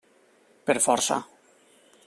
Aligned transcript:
Per 0.69 0.75
força. 0.87 1.19